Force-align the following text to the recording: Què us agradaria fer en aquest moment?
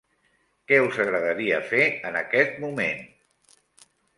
Què 0.71 0.79
us 0.85 0.97
agradaria 1.03 1.59
fer 1.73 1.83
en 2.11 2.19
aquest 2.25 2.59
moment? 2.65 3.07